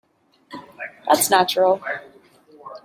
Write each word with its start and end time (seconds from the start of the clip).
That's 1.05 1.29
natural. 1.29 1.79